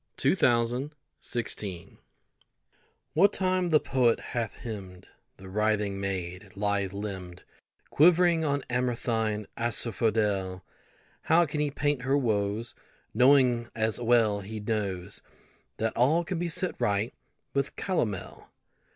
[0.17, 0.89] POETRY
[1.43, 1.89] EVERYWHERE
[3.13, 7.43] WHAT time the poet hath hymned The writhing maid, lithe limbed,
[7.91, 10.63] Quivering on amaranthine asphodel,
[11.21, 12.73] How can he paint her woes,
[13.13, 15.21] Knowing, as well he knows,
[15.77, 17.13] That all can be set right
[17.53, 18.47] with calomel?